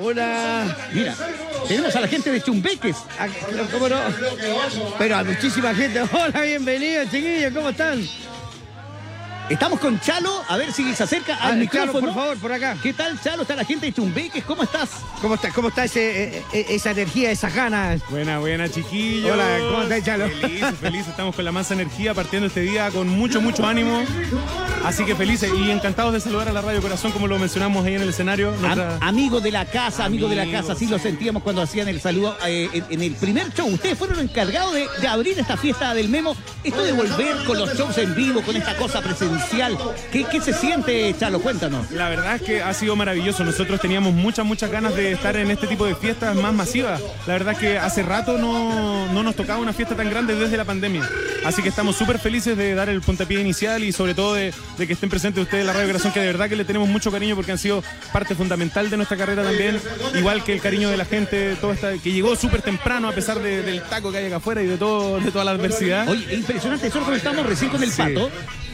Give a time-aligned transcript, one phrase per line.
[0.00, 0.74] Hola.
[0.92, 1.14] Mira,
[1.68, 2.96] tenemos a la gente de Chumbeques.
[3.18, 3.28] Ah,
[3.70, 3.96] ¿Cómo no?
[4.98, 6.00] Pero a muchísima gente.
[6.12, 8.02] Hola, bienvenidos, chiquillos, ¿cómo están?
[9.52, 11.92] Estamos con Chalo, a ver si se acerca al Ah, micrófono.
[11.92, 12.74] Chalo, por favor, por acá.
[12.82, 13.42] ¿Qué tal, Chalo?
[13.42, 14.88] Está la gente de Chumbeques, ¿cómo estás?
[15.20, 18.00] ¿Cómo está, cómo está ese, eh, eh, esa energía, esas ganas?
[18.08, 19.30] Buena, buena, chiquillos.
[19.30, 20.28] Hola, ¿cómo estás, Chalo?
[20.40, 21.06] Feliz, feliz.
[21.06, 24.02] Estamos con la más energía partiendo este día con mucho, mucho ánimo.
[24.86, 27.94] Así que felices y encantados de saludar a la Radio Corazón, como lo mencionamos ahí
[27.94, 28.48] en el escenario.
[28.54, 31.88] Am- Nuestra- amigo de la casa, amigo de la casa, así lo sentíamos cuando hacían
[31.88, 33.68] el saludo eh, en, en el primer show.
[33.68, 36.34] Ustedes fueron encargados de, de abrir esta fiesta del Memo.
[36.64, 39.41] Esto de volver con los shows en vivo, con esta cosa presencial.
[40.10, 41.40] ¿Qué, qué se siente, Chalo?
[41.40, 41.90] Cuéntanos.
[41.90, 43.44] La verdad es que ha sido maravilloso.
[43.44, 47.00] Nosotros teníamos muchas, muchas ganas de estar en este tipo de fiestas más masivas.
[47.26, 50.56] La verdad es que hace rato no, no nos tocaba una fiesta tan grande desde
[50.56, 51.08] la pandemia.
[51.44, 54.86] Así que estamos súper felices de dar el puntapié inicial y sobre todo de, de
[54.86, 57.10] que estén presentes ustedes en la Radio Corazón, que de verdad que le tenemos mucho
[57.10, 57.82] cariño porque han sido
[58.12, 59.80] parte fundamental de nuestra carrera también.
[60.14, 63.40] Igual que el cariño de la gente, todo esta, que llegó súper temprano a pesar
[63.40, 66.08] de- del taco que hay acá afuera y de, todo, de toda la adversidad.
[66.08, 68.02] Oye, impresionante, eso lo comentamos recién con el Sí.
[68.02, 68.30] pato.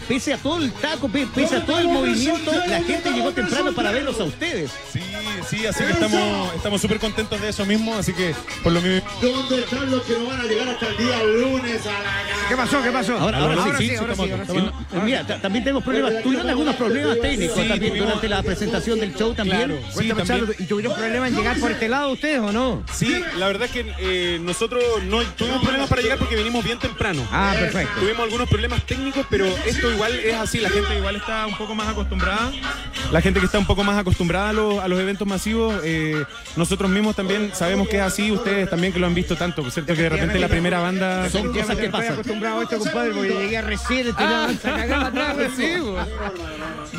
[0.08, 3.72] Pese a todo el taco, pe- pese a todo el movimiento, la gente llegó temprano
[3.74, 4.70] para verlos a ustedes.
[4.92, 5.00] Sí,
[5.48, 9.02] sí, así que estamos estamos súper contentos de eso mismo, así que por lo mismo...
[9.20, 12.56] ¿Dónde están los que no van a llegar hasta el día lunes a la ¿Qué
[12.56, 12.82] pasó?
[12.82, 13.18] ¿Qué pasó?
[13.18, 14.56] Ahora, ahora, ahora sí, sí, ahora sí, ahora sí.
[14.56, 16.22] Eh, Mira, ta- también tenemos problemas.
[16.22, 19.58] Tuvieron algunos problemas técnicos Sí, también tuvimos- durante la presentación del show también.
[19.58, 19.78] Claro.
[19.88, 20.40] Sí, Cuéntame, también.
[20.46, 22.82] Chalo, ¿y tuvieron problemas en llegar por este lado ustedes o no?
[22.94, 26.78] Sí, la verdad es que eh, nosotros no tuvimos problemas para llegar porque venimos bien
[26.78, 27.26] temprano.
[27.30, 28.00] Ah, perfecto.
[28.00, 31.74] Tuvimos algunos problemas técnicos, pero esto igual es así, la gente igual está un poco
[31.74, 32.52] más acostumbrada.
[33.10, 36.24] La gente que está un poco más acostumbrada a los, a los eventos masivos, eh,
[36.56, 39.94] nosotros mismos también sabemos que es así, ustedes también que lo han visto tanto, cierto
[39.94, 41.28] que de repente la primera banda...
[41.30, 42.12] Son cosas que Estoy pasan.
[42.12, 44.52] acostumbrado a esto, compadre, porque llegué recién, atrás.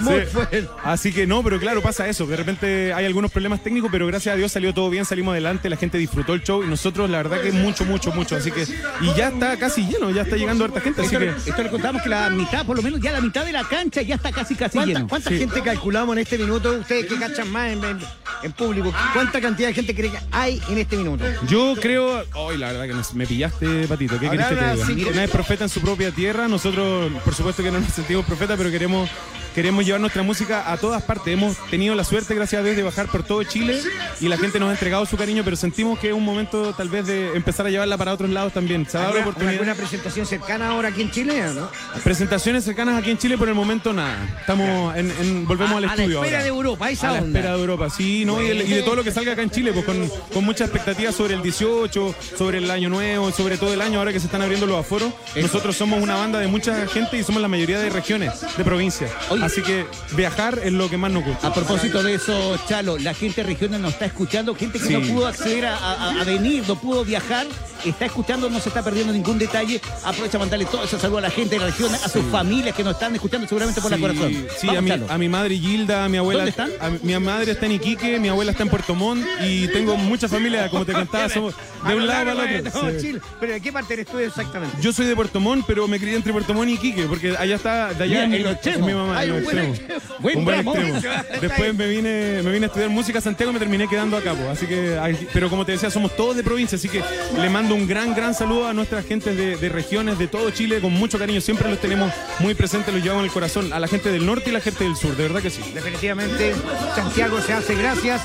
[0.02, 0.26] Muy Sí.
[0.32, 0.68] fuerte.
[0.84, 2.26] Así que no, pero claro, pasa eso.
[2.26, 5.70] De repente hay algunos problemas técnicos, pero gracias a Dios salió todo bien, salimos adelante,
[5.70, 8.36] la gente disfrutó el show y nosotros la verdad que mucho, mucho, mucho.
[8.36, 8.64] Así que,
[9.02, 11.50] y ya está casi lleno, ya está llegando harta gente, así Esto, que...
[11.50, 14.02] esto le contamos que la mitad, por lo menos ya la mitad de la cancha
[14.02, 15.08] ya está casi casi ¿Cuánta, lleno.
[15.08, 16.72] cuánta gente calculamos en este minuto?
[16.80, 18.00] Ustedes que cachan más en, en-
[18.44, 18.94] en público.
[19.14, 21.26] ¿Cuánta cantidad de gente cree que hay en este minuto?
[21.48, 24.84] Yo creo, ay, la verdad que nos- me pillaste, Patito, ¿qué querés que te diga?
[24.84, 24.96] así.
[25.06, 28.58] Nadie es profeta en su propia tierra, nosotros por supuesto que no nos sentimos profetas,
[28.58, 29.10] pero queremos,
[29.56, 31.34] queremos llevar nuestra música a todas partes.
[31.34, 33.80] Hemos tenido la suerte, gracias a Dios, de bajar por todo Chile
[34.22, 36.90] y la gente nos ha entregado su cariño, pero sentimos que es un momento tal
[36.90, 38.88] vez de empezar a llevarla para otros lados también.
[38.90, 39.54] Se ha dado la ¿Alguna, oportunidad.
[39.62, 41.70] alguna presentación cercana ahora aquí en Chile o no?
[42.04, 44.18] Presentaciones cercanas aquí en Chile, por el momento nada.
[44.40, 46.18] Estamos en, en- volvemos A- al a la estudio.
[46.20, 46.44] espera ahora.
[46.44, 47.40] de Europa, esa A la onda.
[47.40, 48.42] espera de Europa, sí, ¿no?
[48.42, 50.64] Y, el- y de todo lo que salga acá en Chile, pues con, con mucha
[50.66, 54.26] expectativa sobre el 18, sobre el año nuevo, sobre todo el año ahora que se
[54.28, 55.12] están abriendo los aforos.
[55.36, 59.12] Nosotros somos una banda de mucha gente y somos la mayoría de regiones, de provincias.
[59.30, 59.44] Oye.
[59.44, 59.86] Así que
[60.16, 61.48] viajar es lo que más nos gusta.
[61.48, 64.94] A propósito de eso, Chalo, la gente regional nos está escuchando, gente que Sí.
[64.94, 67.46] no pudo acceder a, a- a venir, no pudo viajar,
[67.86, 69.82] está escuchando, no se está perdiendo ningún detalle.
[70.04, 72.76] Aprovecha para mandarle todo ese saludo a la gente de la región, a sus familias
[72.76, 74.34] que nos están escuchando seguramente por la corazón.
[74.58, 76.46] Sí, Vamos, a mi, a mi madre Gilda, a mi abuela.
[76.46, 76.72] ¿Dónde están?
[76.80, 80.28] a mi madre está en Iquique, mi abuela está en Puerto Montt y tengo mucha
[80.28, 81.54] familia, como te contaba, somos
[81.88, 82.82] de un lado para el otro.
[82.90, 83.00] No.
[83.00, 83.20] Chile.
[83.40, 84.78] ¿Pero de qué parte del estudio exactamente?
[84.82, 87.56] Yo soy de Puerto Montt, pero me crié entre Puerto Montt y Iquique, porque allá
[87.56, 88.88] está, de allá Mira, es en mi, es extremos.
[88.88, 90.02] mi mamá, Hay un buen extremo.
[90.20, 91.00] Buen un buen extremo.
[91.42, 94.34] Después me vine, me vine a estudiar música a Santiago y me terminé quedando acá,
[94.34, 94.50] po.
[94.50, 95.00] así que,
[95.34, 97.04] pero como te decía, somos todos de provincia, así que
[97.38, 100.80] le mando un gran, gran saludo a nuestra gente de, de regiones de todo Chile,
[100.80, 103.88] con mucho cariño, siempre los tenemos muy presentes, los llevamos en el corazón, a la
[103.88, 105.62] gente del norte y la gente del sur, de verdad que sí.
[105.74, 106.54] Definitivamente,
[106.96, 108.22] Santiago se hace gracias.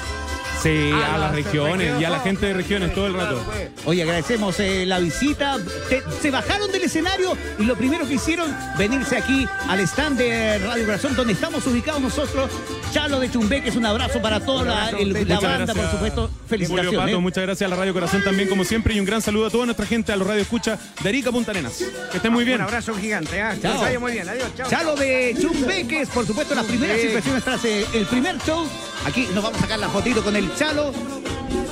[0.65, 3.39] Sí, A a las regiones y a la gente de regiones todo el rato.
[3.85, 5.59] Oye, agradecemos eh, la visita.
[5.91, 10.57] Te- se bajaron del escenario y lo primero que hicieron, venirse aquí al stand de
[10.59, 12.51] Radio Corazón, donde estamos ubicados nosotros.
[12.93, 15.77] Chalo de Chumbeque, es un abrazo para toda la, el- la Muchas banda, gracias.
[15.77, 16.21] por supuesto.
[16.23, 16.99] Julio Felicitaciones.
[17.01, 17.21] Pato, ¿eh?
[17.21, 19.67] muchas gracias a la Radio Corazón también, como siempre, y un gran saludo a toda
[19.67, 21.85] nuestra gente, a los Radio Escucha de Arica Punta Arenas.
[22.11, 22.57] Que estén muy bien.
[22.61, 23.39] Un abrazo gigante.
[23.43, 23.55] ¿ah?
[23.55, 23.73] Que Chao.
[23.73, 24.27] les vaya muy bien.
[24.27, 24.49] Adiós.
[24.57, 24.71] Chao.
[24.71, 28.67] Chalo de Chumbeques, por supuesto, las primeras impresiones tras eh, el primer show.
[29.05, 30.93] Aquí nos vamos a sacar la fotito con el Chalo.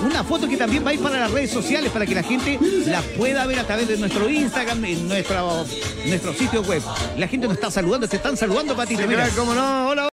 [0.04, 2.58] Una foto que también va a ir para las redes sociales para que la gente
[2.86, 5.64] la pueda ver a través de nuestro Instagram, en nuestro,
[6.06, 6.82] nuestro sitio web.
[7.16, 9.06] La gente nos está saludando, te están saludando, Patito.
[9.06, 9.28] Mira.
[9.36, 9.88] cómo no.
[9.88, 10.08] Hola.